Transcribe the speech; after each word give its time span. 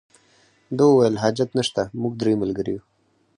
ده 0.77 0.83
وویل 0.87 1.15
حاجت 1.23 1.49
نشته 1.59 1.81
موږ 2.01 2.13
درې 2.21 2.33
ملګري 2.41 2.71
یو. 2.75 2.81